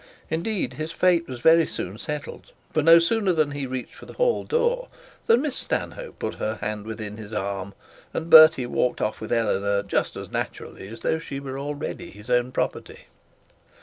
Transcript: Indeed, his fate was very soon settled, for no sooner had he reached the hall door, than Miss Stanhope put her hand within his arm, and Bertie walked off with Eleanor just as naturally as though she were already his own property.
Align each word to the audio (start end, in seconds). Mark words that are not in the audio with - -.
Indeed, 0.31 0.73
his 0.73 0.91
fate 0.91 1.27
was 1.27 1.41
very 1.41 1.67
soon 1.67 1.99
settled, 1.99 2.53
for 2.73 2.81
no 2.81 2.97
sooner 2.97 3.35
had 3.35 3.53
he 3.53 3.67
reached 3.67 4.03
the 4.07 4.13
hall 4.13 4.43
door, 4.43 4.87
than 5.27 5.43
Miss 5.43 5.55
Stanhope 5.55 6.17
put 6.17 6.33
her 6.33 6.55
hand 6.55 6.87
within 6.87 7.17
his 7.17 7.33
arm, 7.33 7.75
and 8.11 8.27
Bertie 8.27 8.65
walked 8.65 8.99
off 8.99 9.21
with 9.21 9.31
Eleanor 9.31 9.83
just 9.83 10.15
as 10.15 10.31
naturally 10.31 10.87
as 10.87 11.01
though 11.01 11.19
she 11.19 11.39
were 11.39 11.59
already 11.59 12.09
his 12.09 12.31
own 12.31 12.51
property. 12.51 13.01